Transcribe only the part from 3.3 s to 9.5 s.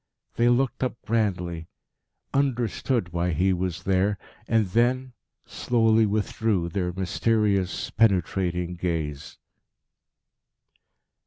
he was there, and then slowly withdrew their mysterious, penetrating gaze.